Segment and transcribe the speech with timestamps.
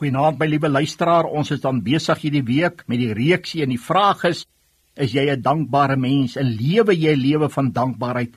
[0.00, 3.82] Goeienaand my liewe luisteraar, ons is dan besig hierdie week met die reeksie en die
[3.88, 4.46] vraag is:
[4.96, 6.38] Is jy 'n dankbare mens?
[6.40, 8.32] 'n Lewe jy 'n lewe van dankbaarheid?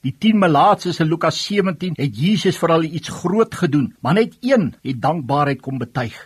[0.00, 4.38] Die 10 melaatses in Lukas 17 het Jesus vir hulle iets groot gedoen, maar net
[4.40, 6.16] een het dankbaarheid kom betuig.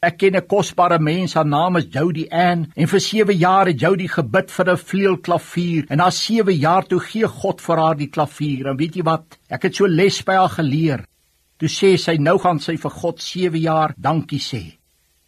[0.00, 3.80] Ek ken 'n kosbare mens, haar naam is Jody Ann, en vir 7 jaar het
[3.80, 8.08] Jody gebid vir 'n vleuelklavier en na 7 jaar toe gee God vir haar die
[8.08, 8.66] klavier.
[8.66, 9.38] En weet jy wat?
[9.50, 11.04] Ek het so les by haar geleer.
[11.62, 14.80] Toe sê sy nou gaan sy vir God 7 jaar dankie sê.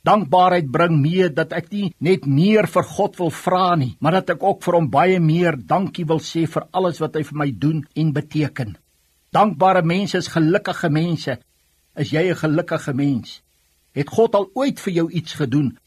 [0.03, 4.33] Dankbaarheid bring mee dat ek nie net meer vir God wil vra nie, maar dat
[4.35, 7.47] ek ook vir hom baie meer dankie wil sê vir alles wat hy vir my
[7.65, 8.75] doen en beteken.
[9.31, 11.37] Dankbare mense is gelukkige mense.
[11.95, 13.41] Is jy 'n gelukkige mens?
[13.95, 15.79] Het God al ooit vir jou iets gedoen?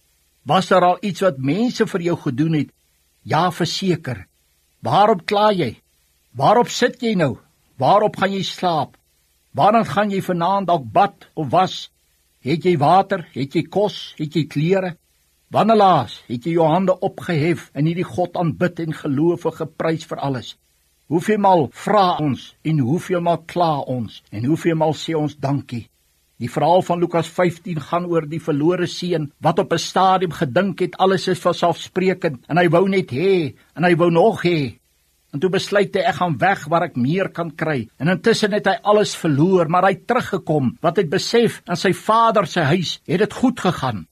[0.45, 2.71] Was daar al iets wat mense vir jou gedoen het?
[3.23, 4.27] Ja, verseker.
[4.79, 5.75] Waarop kla jy?
[6.31, 7.35] Waarop sit jy nou?
[7.75, 8.95] Waarop gaan jy slaap?
[9.51, 11.89] Waarna gaan jy vanaand dalk bad of was?
[12.39, 13.27] Het jy water?
[13.33, 14.13] Het jy kos?
[14.17, 14.95] Het jy klere?
[15.47, 20.03] Wanneer laas het jy jou hande opgehef en hierdie God aanbid en geloof en geprys
[20.09, 20.55] vir alles?
[21.07, 25.85] Hoeveel maal vra ons en hoeveel maal kla ons en hoeveel maal sê ons dankie?
[26.37, 30.79] Die verhaal van Lukas 15 gaan oor die verlore seun wat op 'n stadium gedink
[30.79, 34.77] het alles is vanselfsprekend en hy wou net hê en hy wou nog hê
[35.33, 37.89] En toe besluit hy ek gaan weg waar ek meer kan kry.
[37.99, 40.77] En intussen het hy alles verloor, maar hy het teruggekom.
[40.81, 44.05] Wat hy besef in sy vader se huis, het dit goed gegaan.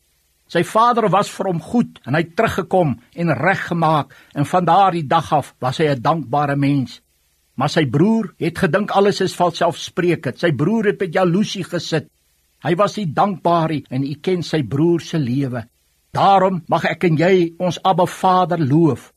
[0.51, 5.07] Sy vader was vir hom goed en hy het teruggekom en reggemaak en van daardie
[5.09, 7.01] dag af was hy 'n dankbare mens.
[7.55, 10.39] Maar sy broer het gedink alles is vanselfsprekend.
[10.39, 12.07] Sy broer het met jaloesie gesit.
[12.63, 15.65] Hy was nie dankbaar nie en u ken sy broer se lewe.
[16.11, 19.13] Daarom mag ek en jy ons Abba Vader loof.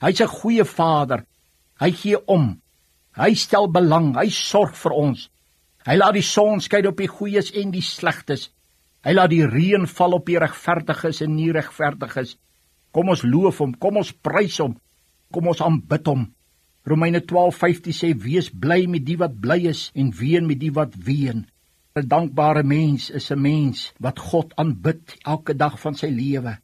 [0.00, 1.24] Hy's 'n goeie Vader
[1.80, 2.60] Hy gee om.
[3.16, 5.28] Hy stel belang, hy sorg vir ons.
[5.86, 8.50] Hy laat die son skyn op die goeies en die slegtes.
[9.02, 12.36] Hy laat die reën val op die regverdiges en nie regverdiges.
[12.94, 14.76] Kom ons loof hom, kom ons prys hom.
[15.32, 16.28] Kom ons aanbid hom.
[16.86, 20.94] Romeine 12:15 sê wees bly met die wat bly is en ween met die wat
[21.08, 21.46] ween.
[21.96, 26.58] 'n Dankbare mens is 'n mens wat God aanbid elke dag van sy lewe.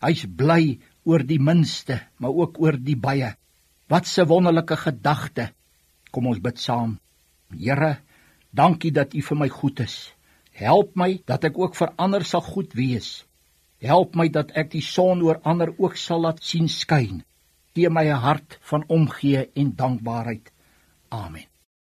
[0.00, 3.34] Hy's bly oor die minste, maar ook oor die baie.
[3.90, 5.50] Wat 'n wonderlike gedagte.
[6.10, 6.98] Kom ons bid saam.
[7.50, 7.98] Here,
[8.50, 10.14] dankie dat U vir my goed is.
[10.52, 13.26] Help my dat ek ook vir ander sal goed wees.
[13.78, 17.24] Help my dat ek die son oor ander ook sal laat sien skyn.
[17.74, 20.52] Gee my 'n hart van omgee en dankbaarheid.
[21.08, 21.49] Amen.